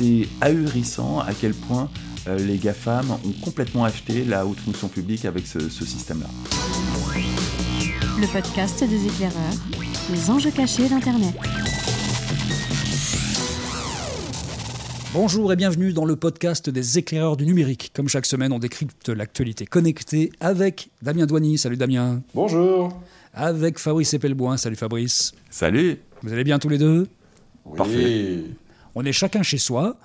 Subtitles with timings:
[0.00, 1.90] c'est ahurissant à quel point
[2.26, 6.28] euh, les GAFAM ont complètement acheté la haute fonction publique avec ce, ce système-là.
[8.18, 9.54] Le podcast des éclaireurs,
[10.10, 11.34] les enjeux cachés d'Internet.
[15.12, 17.92] Bonjour et bienvenue dans le podcast des éclaireurs du numérique.
[17.94, 21.58] Comme chaque semaine, on décrypte l'actualité connectée avec Damien Douany.
[21.58, 22.22] Salut Damien.
[22.34, 22.98] Bonjour.
[23.34, 24.56] Avec Fabrice Epelboin.
[24.56, 25.32] Salut Fabrice.
[25.50, 27.06] Salut Vous allez bien tous les deux?
[27.66, 27.76] Oui.
[27.76, 28.44] Parfait.
[28.94, 29.96] On est chacun chez soi.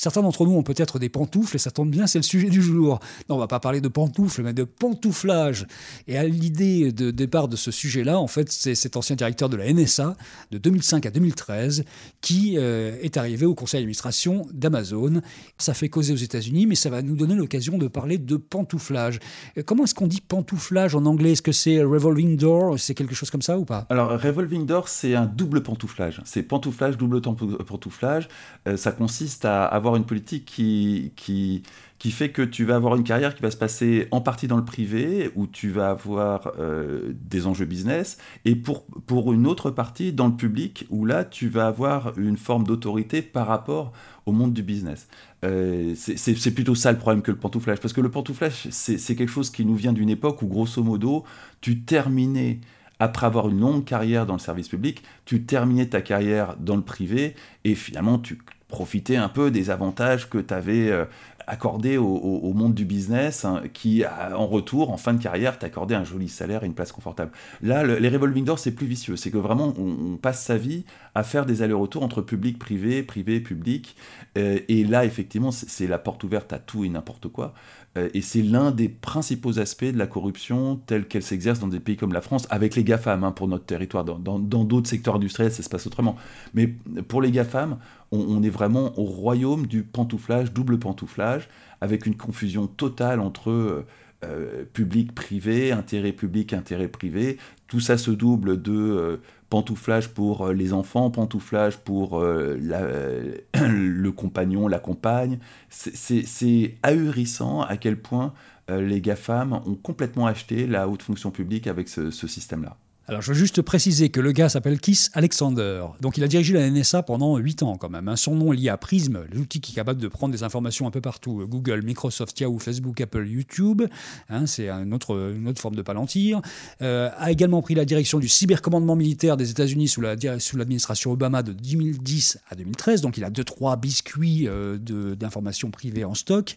[0.00, 2.62] Certains d'entre nous ont peut-être des pantoufles et ça tombe bien, c'est le sujet du
[2.62, 3.00] jour.
[3.28, 5.66] Non, on va pas parler de pantoufles, mais de pantouflage.
[6.08, 9.58] Et à l'idée de départ de ce sujet-là, en fait, c'est cet ancien directeur de
[9.58, 10.16] la NSA
[10.52, 11.84] de 2005 à 2013
[12.22, 15.20] qui euh, est arrivé au conseil d'administration d'Amazon.
[15.58, 19.18] Ça fait causer aux États-Unis, mais ça va nous donner l'occasion de parler de pantouflage.
[19.58, 21.32] Euh, Comment est-ce qu'on dit pantouflage en anglais?
[21.32, 22.80] Est-ce que c'est revolving door?
[22.80, 23.84] C'est quelque chose comme ça ou pas?
[23.90, 26.22] Alors, Revolving Door, c'est un double pantouflage.
[26.24, 28.28] C'est pantouflage, double pantouflage.
[28.66, 31.62] Euh, ça consiste à avoir une politique qui, qui,
[31.98, 34.56] qui fait que tu vas avoir une carrière qui va se passer en partie dans
[34.56, 39.70] le privé, où tu vas avoir euh, des enjeux business, et pour, pour une autre
[39.70, 43.92] partie dans le public, où là, tu vas avoir une forme d'autorité par rapport
[44.24, 45.08] au monde du business.
[45.44, 49.30] Euh, c'est plutôt ça le problème que le pantouflage, parce que le pantouflage, c'est quelque
[49.30, 51.24] chose qui nous vient d'une époque où, grosso modo,
[51.60, 52.60] tu terminais
[52.98, 56.82] après avoir une longue carrière dans le service public, tu terminais ta carrière dans le
[56.82, 58.38] privé et finalement tu
[58.70, 61.04] profitais un peu des avantages que tu avais euh,
[61.46, 66.04] accordés au, monde du business hein, qui, en retour, en fin de carrière, t'accordait un
[66.04, 67.32] joli salaire et une place confortable.
[67.60, 69.16] Là, le- les revolving doors, c'est plus vicieux.
[69.16, 73.40] C'est que vraiment, on, passe sa vie à faire des allers-retours entre public, privé, privé,
[73.40, 73.96] public.
[74.38, 77.54] Euh, et là, effectivement, c'est la porte ouverte à tout et n'importe quoi.
[77.96, 81.80] Euh, et c'est l'un des principaux aspects de la corruption telle qu'elle s'exerce dans des
[81.80, 84.04] pays comme la France, avec les GAFAM hein, pour notre territoire.
[84.04, 86.16] Dans d'autres secteurs industriels, ça se passe autrement.
[86.54, 86.68] Mais
[87.08, 87.78] pour les GAFAM,
[88.12, 91.48] on, on est vraiment au royaume du pantouflage, double pantouflage,
[91.80, 93.86] avec une confusion totale entre euh,
[94.22, 97.38] euh, public, privé, intérêt public, intérêt privé.
[97.66, 99.20] Tout ça se double de
[99.50, 103.34] pantouflage pour euh, les enfants, pantouflage pour euh, euh,
[103.68, 105.38] le compagnon, la compagne.
[105.68, 108.32] C'est- ahurissant à quel point
[108.68, 112.76] les GAFAM ont complètement acheté la haute fonction publique avec ce système-là.
[113.10, 115.84] Alors, je veux juste préciser que le gars s'appelle Kiss Alexander.
[116.00, 118.06] Donc, il a dirigé la NSA pendant 8 ans quand même.
[118.06, 118.14] hein.
[118.14, 120.92] Son nom est lié à Prism, l'outil qui est capable de prendre des informations un
[120.92, 121.44] peu partout.
[121.48, 123.82] Google, Microsoft, Yahoo, Facebook, Apple, YouTube.
[124.28, 126.40] Hein, c'est une autre forme de palantir.
[126.82, 131.52] Euh, a également pris la direction du cybercommandement militaire des États-Unis sous l'administration Obama de
[131.52, 133.00] 2010 à 2013.
[133.00, 134.78] Donc, il a deux trois biscuits euh,
[135.16, 136.54] d'informations privées en stock.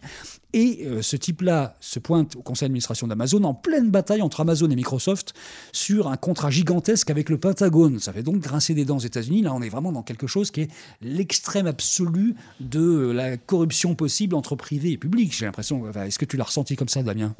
[0.52, 4.70] Et euh, ce type-là se pointe au conseil d'administration d'Amazon en pleine bataille entre Amazon
[4.70, 5.34] et Microsoft
[5.72, 7.98] sur un contrat gigantesque avec le Pentagone.
[8.00, 9.42] Ça fait donc grincer des dents aux États-Unis.
[9.42, 10.68] Là, on est vraiment dans quelque chose qui est
[11.02, 15.34] l'extrême absolu de la corruption possible entre privé et public.
[15.36, 15.82] J'ai l'impression.
[15.90, 17.34] Est-ce que tu l'as ressenti comme ça, Damien?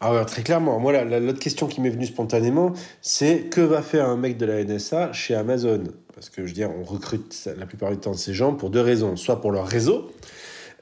[0.00, 0.78] Ah très clairement.
[0.80, 4.36] Moi, la- la- l'autre question qui m'est venue spontanément, c'est que va faire un mec
[4.36, 5.84] de la NSA chez Amazon?
[6.14, 8.80] Parce que je veux dire, on recrute la plupart du temps ces gens pour deux
[8.80, 9.16] raisons.
[9.16, 10.10] Soit pour leur réseau,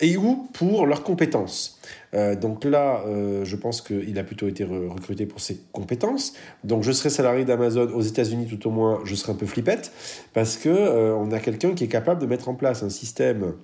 [0.00, 1.78] et ou pour leurs compétences.
[2.14, 6.34] Euh, donc là, euh, je pense qu'il a plutôt été re- recruté pour ses compétences.
[6.64, 9.92] Donc je serai salarié d'Amazon aux États-Unis, tout au moins, je serai un peu flippette,
[10.32, 13.54] parce que euh, on a quelqu'un qui est capable de mettre en place un système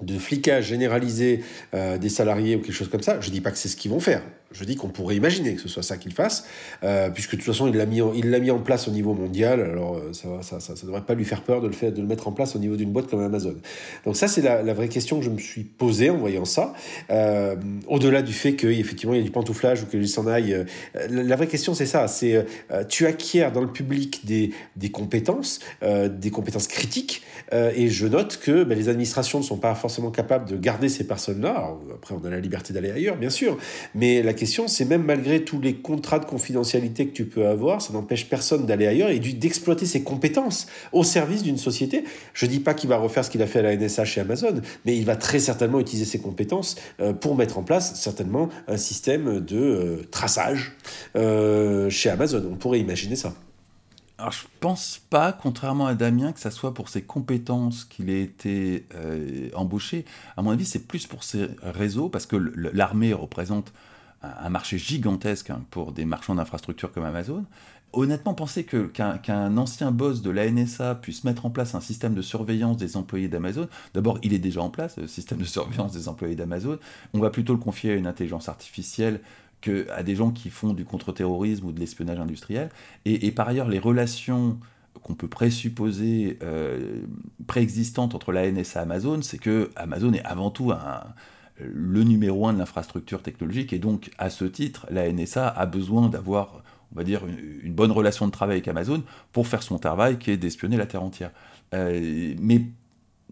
[0.00, 1.44] de flicage généralisé
[1.74, 3.20] des salariés ou quelque chose comme ça.
[3.20, 4.22] Je dis pas que c'est ce qu'ils vont faire.
[4.52, 6.44] Je dis qu'on pourrait imaginer que ce soit ça qu'ils fassent,
[6.82, 9.60] euh, puisque de toute façon il l'a mis, en- mis en place au niveau mondial.
[9.60, 11.92] Alors euh, ça, va- ça, ça, ça devrait pas lui faire peur de le faire,
[11.92, 13.54] de le mettre en place au niveau d'une boîte comme Amazon.
[14.04, 16.72] Donc ça c'est la, vraie question que je me suis posée en voyant ça.
[17.10, 17.54] Euh,
[17.86, 20.66] au-delà du fait qu'effectivement il y a du pantouflage ou qu'il s'en aille,
[21.08, 22.08] la, vraie question c'est ça.
[22.08, 22.44] C'est
[22.88, 27.22] tu acquiers dans le public des, des compétences, des compétences critiques,
[27.52, 31.06] et je note que ben, les administrations ne sont pas forcément capables de garder ces
[31.06, 31.76] personnes-là.
[31.94, 33.56] Après, on a la liberté d'aller ailleurs, bien sûr.
[33.94, 37.92] Mais la c'est même malgré tous les contrats de confidentialité que tu peux avoir, ça
[37.92, 42.04] n'empêche personne d'aller ailleurs et d'exploiter ses compétences au service d'une société.
[42.34, 44.60] Je dis pas qu'il va refaire ce qu'il a fait à la NSA chez Amazon,
[44.84, 48.76] mais il va très certainement utiliser ses compétences euh, pour mettre en place certainement un
[48.76, 50.72] système de euh, traçage
[51.16, 52.48] euh, chez Amazon.
[52.50, 53.34] On pourrait imaginer ça.
[54.18, 58.20] Alors, je pense pas, contrairement à Damien, que ça soit pour ses compétences qu'il ait
[58.20, 58.84] été
[59.54, 60.04] embauché.
[60.36, 62.36] À mon avis, c'est plus pour ses réseaux, parce que
[62.74, 63.72] l'armée représente
[64.22, 67.44] un, marché gigantesque hein, pour des marchands d'infrastructures comme Amazon.
[67.92, 71.80] Honnêtement, penser que- qu'un qu'un ancien boss de la NSA puisse mettre en place un
[71.80, 75.44] système de surveillance des employés d'Amazon, d'abord, il est déjà en place, le système de
[75.44, 76.78] surveillance des employés d'Amazon.
[77.14, 79.20] On va plutôt le confier à une intelligence artificielle
[79.60, 82.70] que à des gens qui font du contre-terrorisme ou de l'espionnage industriel.
[83.04, 84.58] Et, par ailleurs, les relations
[85.02, 87.02] qu'on peut présupposer euh,
[87.46, 91.02] préexistante entre la NSA et Amazon, c'est que Amazon est avant tout un,
[91.62, 96.08] le numéro un de l'infrastructure technologique, et donc à ce titre, la NSA a besoin
[96.08, 96.62] d'avoir,
[96.92, 99.02] on va dire, une, bonne relation de travail avec Amazon
[99.32, 101.32] pour faire son travail, qui est d'espionner la Terre entière.
[101.74, 102.62] Euh, mais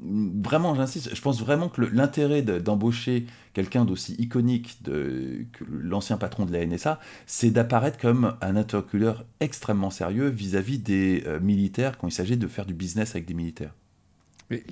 [0.00, 6.52] vraiment, j'insiste, je pense vraiment que l'intérêt d'embaucher quelqu'un d'aussi iconique que l'ancien patron de
[6.52, 12.12] la NSA, c'est d'apparaître comme un interlocuteur extrêmement sérieux vis-à-vis des euh, militaires quand il
[12.12, 13.74] s'agit de faire du business avec des militaires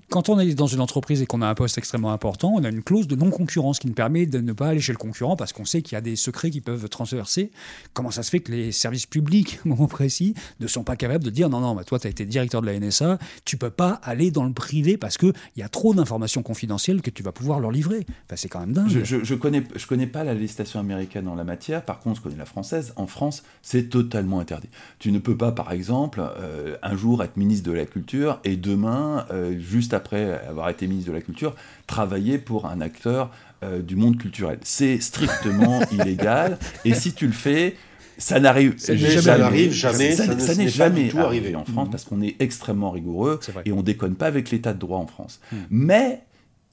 [0.08, 2.68] quand on est dans une entreprise et qu'on a un poste extrêmement important, on a
[2.68, 5.52] une clause de non-concurrence qui nous permet de ne pas aller chez le concurrent parce
[5.52, 7.50] qu'on sait qu'il y a des secrets qui peuvent transverser.
[7.92, 11.24] Comment ça se fait que les services publics, au moment précis, ne sont pas capables
[11.24, 13.70] de dire non, non, bah, toi, tu as été directeur de la NSA, tu peux
[13.70, 17.32] pas aller dans le privé parce qu'il y a trop d'informations confidentielles que tu vas
[17.32, 18.06] pouvoir leur livrer.
[18.34, 18.88] c'est quand même dingue.
[18.88, 22.46] Je, je connais pas la législation américaine en la matière, par contre, je connais la
[22.46, 22.92] française.
[22.96, 24.68] En France, c'est totalement interdit.
[24.98, 28.56] Tu ne peux pas, par exemple, euh, un jour être ministre de la Culture et
[28.56, 31.54] demain, euh, juste après avoir été ministre de la Culture,
[31.86, 33.30] travailler pour un acteur
[33.62, 34.58] euh, du monde culturel.
[34.62, 36.58] C'est strictement illégal.
[36.84, 37.76] Et si tu le fais,
[38.18, 39.20] ça n'arrive jamais.
[39.20, 39.20] Ça
[39.70, 40.12] jamais.
[40.12, 44.14] Ça, n'est jamais tout arrivé en France parce qu'on est extrêmement rigoureux et on déconne
[44.14, 45.40] pas avec l'état de droit en France.
[45.52, 45.56] Mmh.
[45.70, 46.22] Mais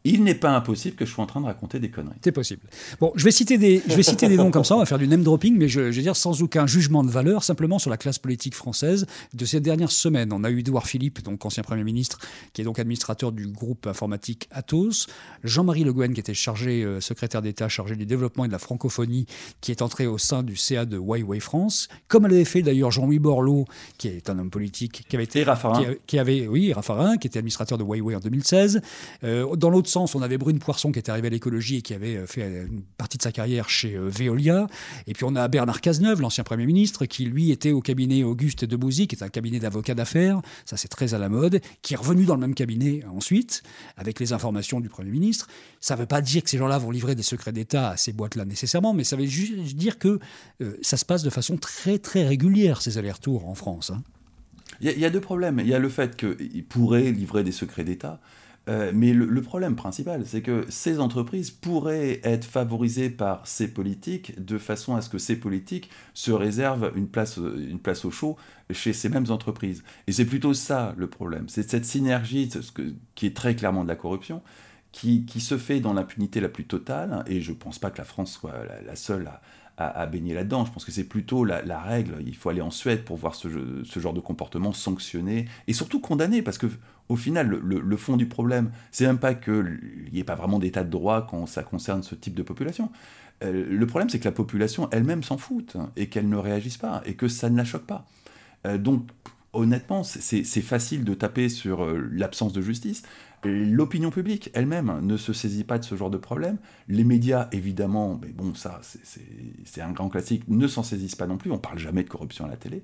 [0.04, 2.18] il n'est pas impossible que je sois en train de raconter des conneries.
[2.24, 2.62] C'est possible.
[3.00, 5.00] Bon, je vais citer des, je vais citer des noms comme ça, on va faire
[5.00, 7.90] du name dropping, mais je, je, veux dire sans aucun jugement de valeur, simplement sur
[7.90, 10.34] la classe politique française de ces dernières semaines.
[10.34, 12.20] On a eu Edouard Philippe, donc ancien Premier ministre,
[12.54, 15.08] qui est donc administrateur du groupe informatique Atos,
[15.44, 18.60] Jean-Marie Le Guen, qui était chargé, euh, secrétaire d'État chargé du développement et de la
[18.60, 19.26] francophonie,
[19.62, 23.20] qui est entré au sein du CA de Huawei France, comme l'avait fait d'ailleurs Jean-Louis
[23.20, 23.66] Borloo,
[23.98, 25.40] qui est un homme politique, qui avait été...
[25.40, 25.84] Et Raffarin.
[26.08, 28.82] Qui, avait, oui, Raffarin, qui était administrateur de Huawei en 2016.
[29.24, 32.18] Euh, dans l'autre on avait Brune Poisson qui était arrivée à l'écologie et qui avait
[32.18, 34.68] euh, fait euh, une partie de sa carrière chez euh, Veolia.
[35.08, 38.66] Et puis on a Bernard Cazeneuve, l'ancien Premier ministre, qui lui était au cabinet Auguste
[38.66, 41.98] Debouzy, qui est un cabinet d'avocats d'affaires, ça c'est très à la mode, qui est
[41.98, 43.64] revenu dans le même cabinet ensuite,
[43.98, 45.48] avec les informations du Premier ministre.
[45.80, 48.14] Ça ne veut pas dire que ces gens-là vont livrer des secrets d'État à ces
[48.14, 50.20] boîtes-là nécessairement, mais ça veut juste dire que
[50.82, 53.92] ça se passe de façon très très régulière, ces allers-retours en France.
[53.92, 54.04] Hein.
[54.82, 55.60] Il y, a deux problèmes.
[55.60, 58.20] Il y a le fait qu'ils pourraient livrer des secrets d'État.
[58.70, 64.44] Euh, mais le, problème principal, c'est que ces entreprises pourraient être favorisées par ces politiques
[64.44, 68.38] de façon à ce que ces politiques se réservent une place, une place au chaud
[68.72, 69.84] chez ces mêmes entreprises.
[70.08, 71.50] Et c'est plutôt ça le problème.
[71.50, 72.50] C'est cette synergie
[73.16, 74.42] qui est très clairement de la corruption,
[74.94, 77.24] qui, se fait dans l'impunité la plus totale.
[77.28, 78.54] Et je ne pense pas que la France soit
[78.86, 79.42] la, seule à,
[79.78, 80.66] baigner là-dedans.
[80.66, 82.16] Je pense que c'est plutôt la, règle.
[82.26, 83.48] Il faut aller en Suède pour voir ce,
[83.98, 86.68] genre de comportement sanctionné et surtout condamné, parce que
[87.10, 90.84] au final, le, fond du problème, c'est même pas qu'il n'y ait pas vraiment d'état
[90.84, 92.90] de droit quand ça concerne ce type de population.
[93.44, 97.02] Euh, le problème, c'est que la population elle-même s'en fout et qu'elle ne réagisse pas
[97.06, 98.06] et que ça ne la choque pas.
[98.66, 99.10] Euh, donc,
[99.52, 103.04] honnêtement, c'est facile de taper sur euh, l'absence de justice.
[103.46, 106.58] L'opinion publique elle-même ne se saisit pas de ce genre de problème.
[106.88, 111.38] Les médias, évidemment, mais bon, ça, c'est un grand classique, ne s'en saisissent pas non
[111.38, 111.52] plus.
[111.52, 112.84] On parle jamais de corruption à la télé,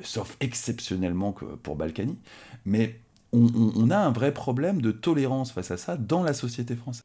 [0.00, 2.16] sauf exceptionnellement pour Balkany.
[2.64, 3.00] Mais
[3.32, 7.02] on, a un vrai problème de tolérance face à ça dans la société française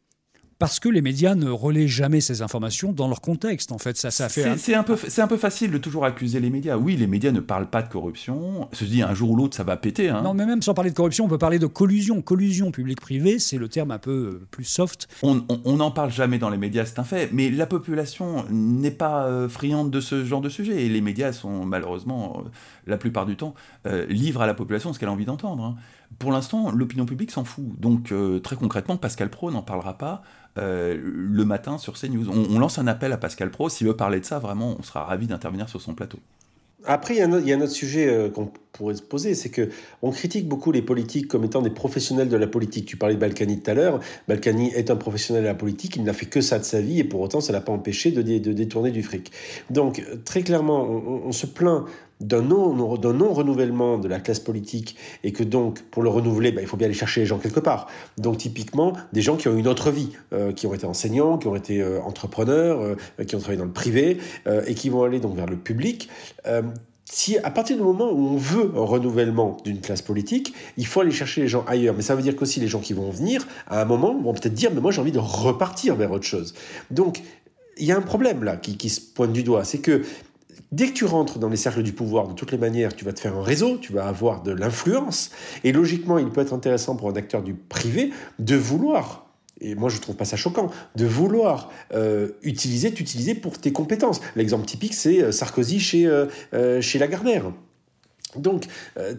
[0.61, 3.71] parce que les médias ne relaient jamais ces informations dans leur contexte.
[3.71, 4.59] En fait, ça, ça fait.
[4.59, 4.83] C'est un...
[4.83, 6.77] peu, c'est un peu facile de toujours accuser les médias.
[6.77, 8.69] Oui, les médias ne parle pas de corruption.
[8.71, 10.09] Se dit un jour ou l'autre, ça va péter.
[10.09, 10.21] Hein.
[10.21, 12.21] Non, mais même sans parler de corruption, on peut parler de collusion.
[12.21, 15.07] Collusion public-privé, c'est le terme un peu euh, plus soft.
[15.23, 17.31] On n'en parle jamais dans les médias, c'est un fait.
[17.33, 20.85] Mais la population n'est pas euh, friande de ce genre de sujet.
[20.85, 22.49] Et les médias sont malheureusement, euh,
[22.85, 23.55] la plupart du temps,
[24.09, 25.63] livrent à la population ce qu'elle a envie d'entendre.
[25.63, 25.75] Hein.
[26.19, 27.65] Pour l'instant, l'opinion publique s'en fout.
[27.79, 28.13] Donc,
[28.43, 30.23] très concrètement, Pascal Pro n'en parlera pas.
[30.57, 32.29] Euh, le matin sur CNews.
[32.29, 33.69] On, on lance un appel à Pascal Pro.
[33.69, 36.19] S'il veut parler de ça, vraiment, on sera ravi d'intervenir sur son plateau.
[36.83, 39.69] Après, il y, a un autre, sujet euh, qu'on pourrait se poser, c'est que
[40.01, 42.85] on critique beaucoup les politiques comme étant des professionnels de la politique.
[42.85, 43.99] Tu parlais de Balkany tout à l'heure.
[44.27, 46.99] Balkany est un professionnel de la politique, il n'a fait que ça de sa vie
[46.99, 49.31] et pour autant, ça l'a pas empêché de, détourner du fric.
[49.69, 51.85] Donc, très clairement, on se plaint
[52.21, 56.77] d'un non-renouvellement de la classe politique et que donc pour le renouveler, ben, il faut
[56.77, 57.87] bien aller chercher les gens quelque part.
[58.17, 61.47] Donc typiquement des gens qui ont une autre vie, euh, qui ont été enseignants, qui
[61.47, 64.17] ont été euh, entrepreneurs, euh, qui ont travaillé dans le privé
[64.67, 66.09] et qui vont aller donc vers le public.
[67.11, 71.01] Si à partir du moment où on veut un renouvellement d'une classe politique, il faut
[71.01, 71.93] aller chercher les gens ailleurs.
[71.93, 74.53] Mais ça veut dire qu'aussi les gens qui vont venir, à un moment, vont peut-être
[74.53, 76.53] dire, mais moi j'ai envie de repartir vers autre chose.
[76.89, 77.21] Donc
[77.77, 80.03] il y a un problème là qui, qui se pointe du doigt, c'est que
[80.71, 83.11] Dès que tu rentres dans les cercles du pouvoir, de toutes les manières, tu vas
[83.11, 85.31] te faire un réseau, tu vas avoir de l'influence.
[85.65, 89.30] Et logiquement, il peut être intéressant pour un acteur du privé de vouloir
[89.61, 94.19] et moi je trouve pas ça choquant, de vouloir euh, utiliser, t'utiliser pour tes compétences.
[94.35, 97.51] L'exemple typique, c'est euh, Sarkozy chez, euh, chez Lagardère.
[98.37, 98.65] Donc,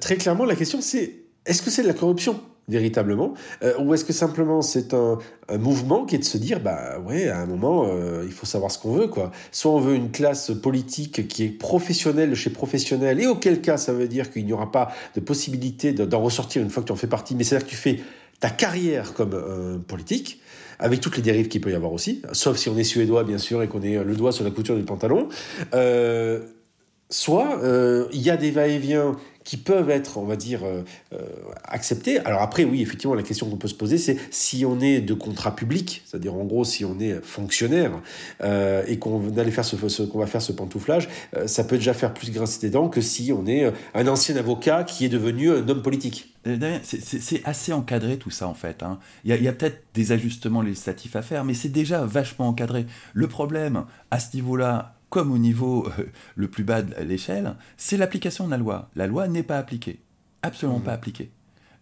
[0.01, 3.35] très clairement, la question c'est est-ce que c'est de la corruption véritablement
[3.79, 5.19] Ou est-ce que simplement c'est un,
[5.59, 7.87] mouvement qui est de se dire, bah ouais, à un moment,
[8.23, 9.31] il faut savoir ce qu'on veut, quoi.
[9.51, 13.93] Soit on veut une classe politique qui est professionnelle chez professionnel, et auquel cas ça
[13.93, 16.97] veut dire qu'il n'y aura pas de possibilité d'en ressortir une fois que tu en
[16.97, 18.01] fais partie, mais c'est-à-dire que tu fais
[18.43, 20.43] ta carrière comme politique,
[20.81, 23.39] avec toutes les dérives qu'il peut y avoir aussi, sauf si on est suédois, bien
[23.39, 25.29] sûr, et qu'on est le doigt sur la couture du pantalon.
[25.75, 26.41] Euh,
[27.09, 30.83] soit euh, il y a des va-et-vient qui peuvent être, on va dire, euh,
[31.13, 31.19] euh,
[31.65, 32.19] acceptés.
[32.21, 35.15] Alors après, oui, effectivement, la question qu'on peut se poser, c'est si on est de
[35.15, 37.93] contrat public, c'est-à-dire en gros, si on est fonctionnaire
[38.43, 41.09] euh, et qu'on ce, va faire ce pantouflage,
[41.47, 44.85] ça peut déjà faire plus grincer des dents que si on est un ancien avocat
[44.85, 46.35] qui est devenu un homme politique.
[46.83, 48.83] C'est assez encadré tout ça en fait.
[48.83, 48.99] Hein.
[49.25, 52.87] Il y a, a peut-être des ajustements législatifs à faire, mais c'est déjà vachement encadré.
[53.13, 57.99] Le problème à ce niveau-là, comme au niveau euh, le plus bas de l'échelle, c'est
[57.99, 58.89] l'application de la loi.
[58.97, 60.01] La loi n'est pas appliquée,
[60.41, 60.85] absolument mmh.
[60.85, 61.31] pas appliquée.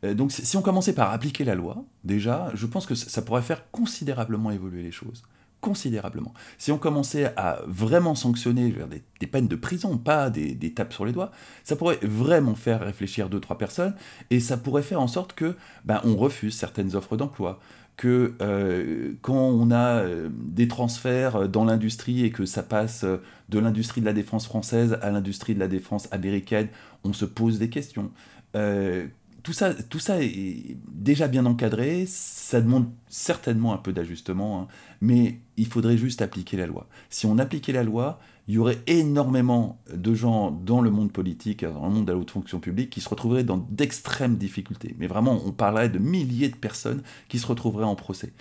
[0.05, 3.43] Euh, donc si on commençait par appliquer la loi, déjà, je pense que ça pourrait
[3.43, 5.23] faire considérablement évoluer les choses.
[5.61, 6.35] Considérablement.
[6.59, 10.93] Si on commençait à vraiment sanctionner des, des peines de prison, pas des, des, tapes
[10.93, 11.31] sur les doigts,
[11.63, 13.95] ça pourrait vraiment faire réfléchir deux, trois personnes,
[14.31, 17.61] et ça pourrait faire en sorte que ben, on refuse certaines offres d'emploi,
[18.01, 23.05] que euh, quand on a euh, des transferts dans l'industrie et que ça passe
[23.51, 26.69] de l'industrie de la défense française à l'industrie de la défense américaine,
[27.05, 28.11] on se pose des questions.
[28.57, 29.07] Euh,
[29.43, 34.69] tout, ça, tout ça est déjà bien encadré, ça demande certainement un peu d'ajustement, hein,
[35.03, 36.87] mais il faudrait juste appliquer la loi.
[37.11, 41.67] Si on appliquait la loi, il y aurait énormément de gens dans le monde politique,
[41.67, 44.97] dans le monde de la haute fonction publique, qui se retrouveraient dans d'extrêmes difficultés.
[44.99, 48.33] Mais vraiment, on parlerait de milliers de personnes qui se retrouveraient en procès.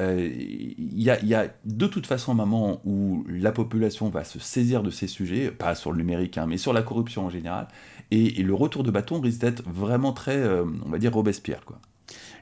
[0.00, 4.84] Euh, il y, a de toute façon un moment où la population va se saisir
[4.84, 7.66] de ces sujets, pas sur le numérique, hein, mais sur la corruption en général,
[8.12, 11.64] et, le retour de bâton risque d'être vraiment très, euh, on va dire, Robespierre.
[11.64, 11.80] Quoi.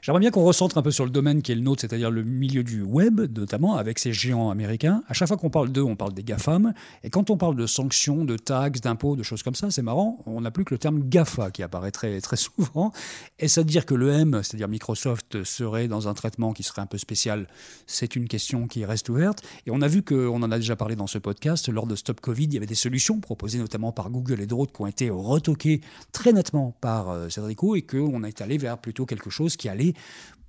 [0.01, 2.23] J'aimerais bien qu'on recentre un peu sur le domaine qui est le nôtre, c'est-à-dire le
[2.23, 5.03] milieu du web, notamment avec ces géants américains.
[5.07, 6.73] À chaque fois qu'on parle d'eux, on parle des GAFAM.
[7.03, 10.19] Et quand on parle de sanctions, de taxes, d'impôts, de choses comme ça, c'est marrant,
[10.25, 12.91] on n'a plus que le terme GAFA qui apparaît très, très souvent.
[13.39, 16.81] Et ça veut dire que le M, c'est-à-dire Microsoft, serait dans un traitement qui serait
[16.81, 17.47] un peu spécial
[17.87, 19.43] C'est une question qui reste ouverte.
[19.65, 22.21] Et on a vu qu'on en a déjà parlé dans ce podcast, lors de Stop
[22.21, 25.09] Covid, il y avait des solutions proposées notamment par Google et d'autres qui ont été
[25.09, 25.81] retoquées
[26.11, 29.93] très nettement par euh, Cédrico et qu'on été allé vers plutôt quelque chose qui allait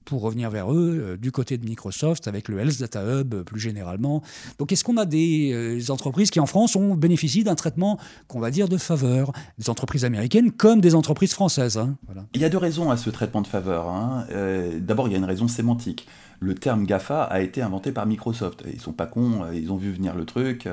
[0.09, 3.45] pour revenir vers eux, euh, du côté de Microsoft, avec le Health Data Hub euh,
[3.45, 4.23] plus généralement.
[4.59, 8.41] Donc est-ce qu'on a des euh, entreprises qui en France ont bénéficié d'un traitement qu'on
[8.41, 9.33] va dire de faveur?
[9.59, 11.77] Des entreprises américaines comme des entreprises françaises.
[11.77, 11.97] Hein,
[12.33, 13.89] il y a deux raisons à ce traitement de faveur.
[13.89, 14.27] Hein.
[14.81, 16.07] D'abord, il y a une raison sémantique.
[16.41, 18.65] Le terme GAFA a été inventé par Microsoft.
[18.73, 20.69] Ils sont pas cons, ils ont vu venir le truc.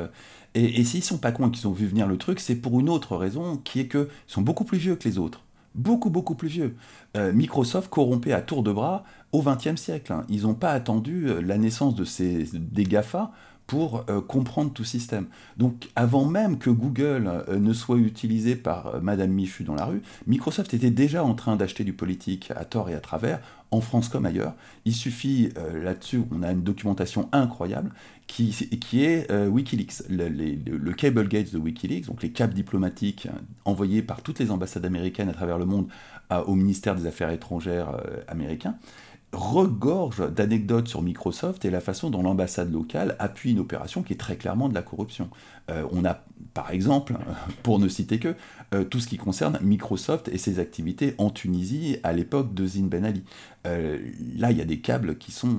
[0.54, 2.80] Et, et s'ils sont pas cons et qu'ils ont vu venir le truc, c'est pour
[2.80, 5.42] une autre raison, qui est qu'ils sont beaucoup plus vieux que les autres
[5.75, 6.75] beaucoup, beaucoup plus vieux.
[7.15, 10.12] Euh, Microsoft corrompait à tour de bras au XXe siècle.
[10.13, 10.25] Hein.
[10.29, 13.32] Ils n'ont pas attendu euh, la naissance de ces, des GAFA
[13.67, 15.25] pour euh, comprendre tout système.
[15.57, 20.74] Donc avant même que Google ne soit utilisé par Madame Michu dans la rue, Microsoft
[20.74, 23.39] était déjà en train d'acheter du politique à tort et à travers,
[23.72, 24.53] en France comme ailleurs.
[24.86, 27.91] Il suffit là-dessus, on a une documentation incroyable
[28.27, 28.53] qui,
[29.03, 33.27] est Wikileaks, le, le, cable gate de Wikileaks, donc les câbles diplomatiques
[33.65, 35.88] envoyés par toutes les ambassades américaines à travers le monde
[36.45, 38.75] au ministère des Affaires étrangères euh, américain,
[39.32, 44.17] regorge d'anecdotes sur Microsoft et la façon dont l'ambassade locale appuie une opération qui est
[44.17, 45.29] très clairement de la corruption.
[45.70, 47.15] Euh, on a, par exemple,
[47.63, 48.36] pour ne citer que,
[48.74, 52.88] euh, tout ce qui concerne Microsoft et ses activités en Tunisie à l'époque de Zine
[52.88, 53.24] Ben Ali.
[53.65, 55.58] là, il y a des câbles qui sont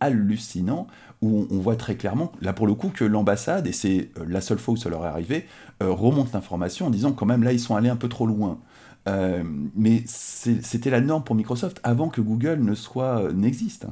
[0.00, 0.86] hallucinants
[1.22, 4.58] où on voit très clairement, là pour le coup, que l'ambassade, et c'est la seule
[4.58, 5.46] fois où ça leur est arrivé,
[5.80, 8.58] remonte l'information en disant quand même là ils sont allés un peu trop loin.
[9.06, 9.42] Euh,
[9.74, 13.86] mais c'était la norme pour Microsoft avant que Google ne soit euh, n'existe.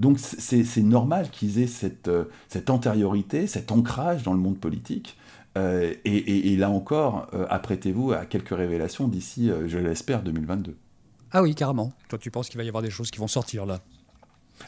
[0.00, 5.16] Donc c'est normal qu'ils aient cette, euh, cette antériorité, cet ancrage dans le monde politique.
[5.56, 10.74] et, là encore, apprêtez-vous à quelques révélations d'ici, je l'espère, 2022.
[11.30, 11.92] Ah oui, carrément.
[12.08, 13.80] Toi, tu penses qu'il va y avoir des choses qui vont sortir là?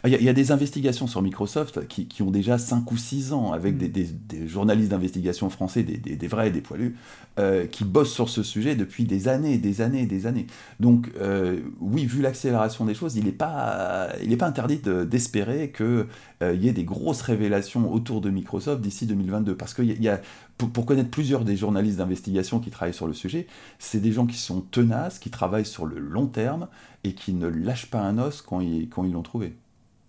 [0.04, 3.74] Il y, a des investigations sur Microsoft qui, ont déjà 5 ou 6 ans, avec
[3.74, 3.88] mm.
[3.88, 6.96] des, journalistes d'investigation français, des, vrais, des poilus,
[7.38, 10.46] euh, qui bossent sur ce sujet depuis des années, des années, des années.
[10.80, 14.08] Donc, euh, oui, vu l'accélération des choses, il n'est pas,
[14.38, 16.06] pas interdit d'espérer qu'il
[16.42, 19.56] euh, y ait des grosses révélations autour de Microsoft d'ici 2022.
[19.56, 20.20] Parce que y a,
[20.58, 23.46] pour, pour, connaître plusieurs des journalistes d'investigation qui travaillent sur le sujet,
[23.78, 26.68] c'est des gens qui sont tenaces, qui travaillent sur le long terme
[27.04, 29.54] et qui ne lâchent pas un os quand ils l'ont trouvé.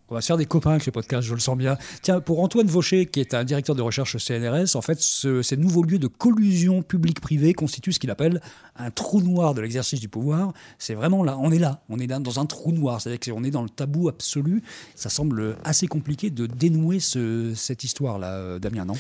[0.09, 1.77] On va se faire des copains avec ce podcast, je le sens bien.
[2.03, 5.57] Tiens, pour Antoine Vaucher, qui est un directeur de recherche CNRS, en fait, ce, ces
[5.57, 8.39] nouveaux lieux de collusion publique-privée constituent ce qu'il appelle
[8.75, 10.53] un trou noir de l'exercice du pouvoir.
[10.77, 13.50] C'est vraiment là, on est là, on est dans un trou noir, c'est-à-dire qu'on est
[13.50, 14.62] dans le tabou absolu.
[14.93, 18.95] Ça semble assez compliqué de dénouer ce, cette histoire-là, euh, Damien, non?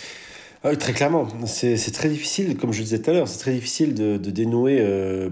[0.67, 3.53] Ah très clairement, c'est très difficile, comme je le disais tout à l'heure, c'est très
[3.53, 5.29] difficile de, dénouer euh,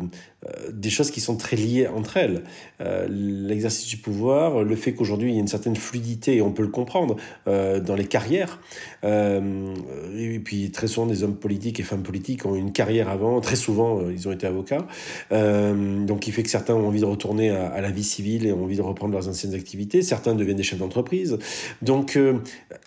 [0.71, 2.43] des choses qui sont très liées entre elles.
[2.81, 6.51] Euh, l'exercice du pouvoir, le fait qu'aujourd'hui il y a une certaine fluidité, et on
[6.51, 7.15] peut le comprendre,
[7.47, 8.59] euh, dans les carrières.
[9.03, 13.55] et puis très souvent des hommes politiques et femmes politiques ont une carrière avant, très
[13.55, 14.85] souvent ils ont été avocats.
[15.31, 18.63] donc il fait que certains ont envie de retourner à, la vie civile et ont
[18.63, 20.01] envie de reprendre leurs anciennes activités.
[20.01, 21.37] Certains deviennent des chefs d'entreprise.
[21.81, 22.17] Donc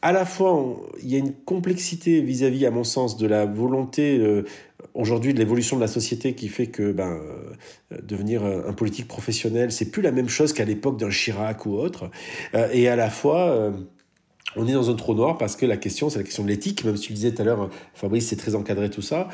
[0.02, 3.46] à la fois il y a une complexité vis-à-vis, -vis, à mon sens, de la
[3.46, 4.20] volonté
[4.96, 7.20] aujourd'hui de l'évolution de la société qui fait que ben,
[7.92, 11.74] euh, devenir un politique professionnel, c'est plus la même chose qu'à l'époque d'un Chirac ou
[11.74, 12.10] autre.
[12.54, 13.70] Euh, et à la fois, euh,
[14.56, 16.84] on est dans un trou noir parce que la question, c'est la question de l'éthique,
[16.84, 19.28] même si tu disais tout à l'heure, Fabrice, c'est très encadré tout ça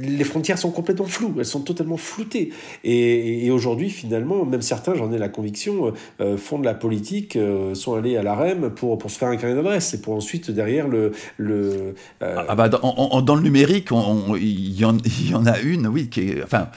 [0.00, 2.52] les frontières sont complètement floues, elles sont totalement floutées.
[2.84, 7.74] Et, aujourd'hui, finalement, même certains, j'en ai la conviction, euh, font de la politique, euh,
[7.74, 10.88] sont allés à l'AREM pour, pour se faire un carnet d'adresse et pour ensuite, derrière,
[10.88, 11.12] le.
[11.38, 13.88] le euh, ah bah, dans, le numérique,
[14.36, 14.80] il y,
[15.30, 16.68] y, en a une, oui, qui est, enfin,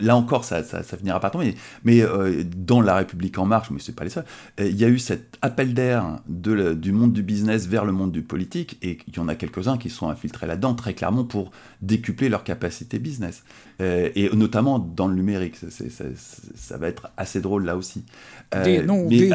[0.00, 1.54] là encore, ça, ça, ça finira par tomber,
[1.84, 2.02] mais,
[2.56, 4.24] dans La République En Marche, mais c'est pas les seuls,
[4.58, 8.22] il y a eu cet appel d'air du monde du business vers le monde du
[8.22, 11.50] politique, et il y en a quelques-uns qui sont infiltrés là-dedans, très clairement, pour
[11.80, 13.42] décupler leur capacité business.
[13.80, 15.56] Euh, et notamment dans le numérique.
[16.54, 18.04] ça va être assez drôle là aussi.
[18.54, 19.30] Euh, non, mais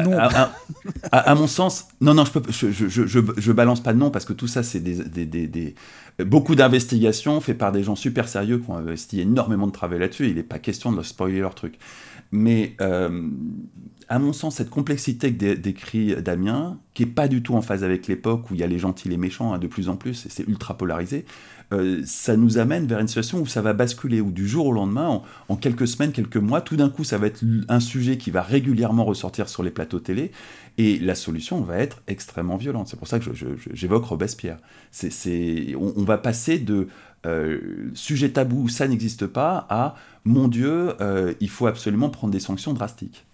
[1.10, 3.06] à, mon sens, non, non, je, peux, je, je,
[3.36, 5.74] je, balance pas de nom parce que tout ça, c'est des, des, des,
[6.24, 10.28] beaucoup d'investigations faites par des gens super sérieux qui ont investi énormément de travail là-dessus.
[10.28, 11.78] Il n'est pas question de leur spoiler leur truc.
[12.30, 13.30] Mais euh,
[14.08, 17.84] à mon sens, cette complexité que décrit Damien, qui est pas du tout en phase
[17.84, 19.96] avec l'époque où il y a les gentils et les méchants hein, de plus en
[19.96, 21.24] plus, et c'est ultra polarisé,
[21.72, 24.72] euh, ça nous amène vers une situation où ça va basculer, où du jour au
[24.72, 28.30] lendemain, en, quelques semaines, quelques mois, tout d'un coup, ça va être un sujet qui
[28.30, 30.32] va régulièrement ressortir sur les plateaux télé,
[30.78, 32.88] et la solution va être extrêmement violente.
[32.88, 33.30] C'est pour ça que
[33.72, 34.58] j'évoque Robespierre.
[35.76, 36.86] On, va passer de
[37.26, 42.40] euh, sujet tabou, ça n'existe pas, à mon Dieu, euh, il faut absolument prendre des
[42.40, 43.26] sanctions drastiques.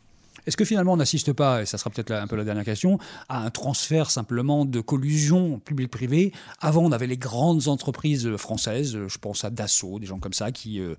[0.47, 2.99] Est-ce que finalement on n'assiste pas, et ça sera peut-être un peu la dernière question,
[3.29, 6.33] à un transfert simplement de collusion public-privé?
[6.61, 10.53] Avant, on avait les grandes entreprises françaises, je pense à Dassault, des gens comme ça,
[10.53, 10.95] qui euh,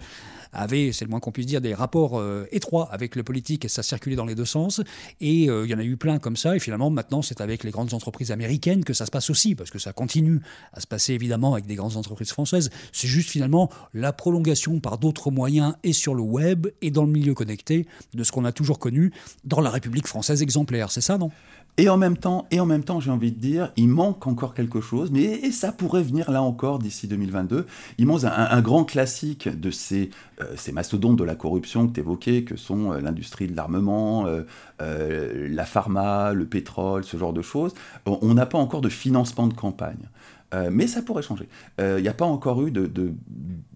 [0.56, 3.68] avaient, c'est le moins qu'on puisse dire, des rapports euh, étroits avec le politique et
[3.68, 4.82] ça circulait dans les deux sens.
[5.22, 6.56] Et euh, il y en a eu plein comme ça.
[6.56, 9.70] Et finalement, maintenant, c'est avec les grandes entreprises américaines que ça se passe aussi, parce
[9.70, 10.42] que ça continue
[10.74, 12.70] à se passer évidemment avec des grandes entreprises françaises.
[12.92, 17.12] C'est juste finalement la prolongation par d'autres moyens et sur le web et dans le
[17.12, 19.12] milieu connecté de ce qu'on a toujours connu
[19.44, 21.32] dans la République française exemplaire, c'est ça, non?
[21.78, 24.54] Et en même temps, et en même temps, j'ai envie de dire, il manque encore
[24.54, 27.66] quelque chose, mais et ça pourrait venir là encore d'ici 2022.
[27.98, 30.10] Il manque un, grand classique de ces,
[30.42, 34.26] euh, ces mastodontes de la corruption que tu évoquais, que sont euh, l'industrie de l'armement,
[34.26, 37.74] euh, la pharma, le pétrole, ce genre de choses.
[38.06, 40.08] On n'a pas encore de financement de campagne.
[40.72, 41.50] Mais ça pourrait changer.
[41.80, 42.72] Il n'y a pas encore eu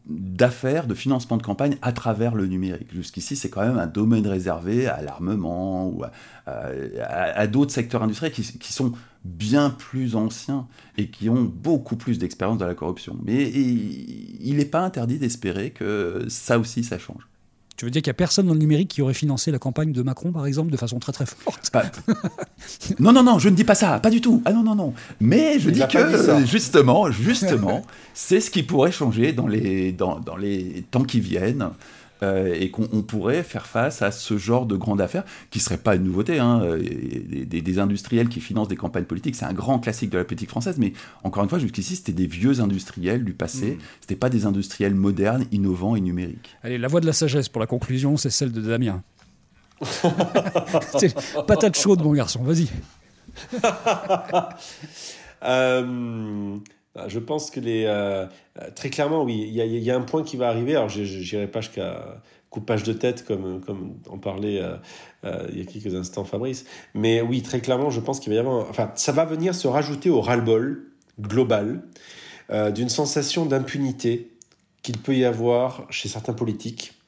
[0.05, 2.93] d'affaires, de financement de campagne à travers le numérique.
[2.93, 6.03] Jusqu'ici, c'est quand même un domaine réservé à l'armement ou
[6.45, 8.93] à, d'autres secteurs industriels qui, sont
[9.25, 13.17] bien plus anciens et qui ont beaucoup plus d'expérience de la corruption.
[13.23, 17.27] Mais il n'est pas interdit d'espérer que ça aussi, ça change.
[17.79, 19.93] Tu veux dire qu'il n'y a personne dans le numérique qui aurait financé la campagne
[19.93, 21.71] de Macron, par exemple, de façon très très forte
[22.99, 24.41] Non, non, non, je ne dis pas ça, pas du tout.
[24.43, 24.93] Ah non, non, non.
[25.21, 30.35] Mais je dis que, justement, justement, c'est ce qui pourrait changer dans les, dans, dans
[30.35, 31.69] les temps qui viennent.
[32.21, 35.77] Euh, et qu'on pourrait faire face à ce genre de grande affaire qui ne serait
[35.77, 36.37] pas une nouveauté.
[36.39, 36.61] Hein.
[36.63, 36.77] Euh,
[37.45, 40.75] des, industriels qui financent des campagnes politiques, c'est un grand classique de la politique française,
[40.77, 40.91] mais
[41.23, 43.77] encore une fois, jusqu'ici, c'était des vieux industriels du passé, mmh.
[44.01, 46.57] c'était pas des industriels modernes, innovants et numériques.
[46.61, 49.01] Allez, la voix de la sagesse pour la conclusion, c'est celle de Damien.
[51.47, 52.67] patate chaude, mon garçon, vas-y.
[55.43, 56.57] euh...
[56.95, 57.85] Bah, je pense que les.
[57.85, 58.25] Euh,
[58.59, 60.75] euh, très clairement, oui, il y, a, un point qui va arriver.
[60.75, 64.59] Alors, je n'irai pas jusqu'à coupage de tête, comme, comme en parlait
[65.23, 66.65] euh, il y a quelques instants Fabrice.
[66.95, 68.67] Mais oui, très clairement, je pense qu'il va y avoir.
[68.69, 70.85] Enfin, ça va venir se rajouter au ras-le-bol
[71.19, 71.83] global
[72.73, 74.31] d'une sensation d'impunité
[74.81, 76.98] qu'il peut y avoir chez certains politiques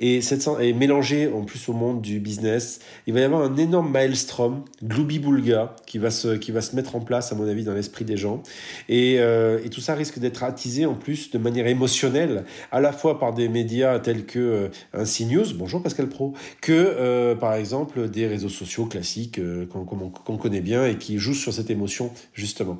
[0.00, 3.56] Et, cette, et mélangé en plus au monde du business, il va y avoir un
[3.56, 7.48] énorme maelstrom, Glooby Boulga, qui va, se, qui va se mettre en place, à mon
[7.48, 8.42] avis, dans l'esprit des gens.
[8.88, 12.92] Et, euh, et, tout ça risque d'être attisé en plus de manière émotionnelle, à la
[12.92, 17.54] fois par des médias tels que euh, un CNews, bonjour Pascal Pro, que euh, par
[17.54, 22.10] exemple des réseaux sociaux classiques euh, qu'on connaît bien et qui jouent sur cette émotion,
[22.32, 22.78] justement.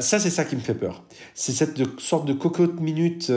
[0.00, 1.04] Ça, c'est ça qui me fait peur.
[1.34, 3.32] C'est cette sorte de cocotte minute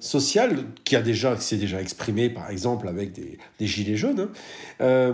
[0.00, 4.20] sociale qui a déjà, qui s'est déjà exprimée, par exemple, avec des, gilets jaunes.
[4.20, 4.28] Hein.
[4.80, 5.12] Euh,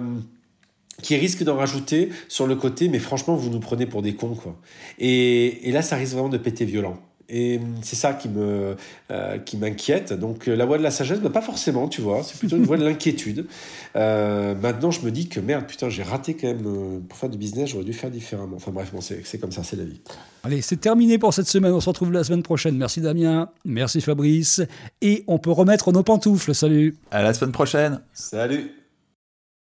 [1.01, 4.35] qui risque d'en rajouter sur le côté, mais franchement, vous nous prenez pour des cons,
[4.35, 4.57] quoi.
[4.99, 6.97] Et, et là, ça risque vraiment de péter violent.
[7.35, 8.77] Et c'est ça qui me
[9.11, 10.13] euh, qui m'inquiète.
[10.13, 12.23] Donc euh, la voix de la sagesse, bah, pas forcément, tu vois.
[12.23, 13.47] C'est plutôt une voix de l'inquiétude.
[13.95, 17.29] Euh, maintenant, je me dis que merde, putain, j'ai raté quand même euh, pour faire
[17.29, 17.69] du business.
[17.69, 18.57] J'aurais dû faire différemment.
[18.57, 20.01] Enfin bref, bon, c'est comme ça, c'est la vie.
[20.45, 21.73] Allez, c'est terminé pour cette semaine.
[21.73, 22.75] On se retrouve la semaine prochaine.
[22.79, 24.63] Merci Damien, merci Fabrice,
[25.03, 26.55] et on peut remettre nos pantoufles.
[26.55, 26.97] Salut.
[27.11, 28.01] À la semaine prochaine.
[28.15, 28.82] Salut.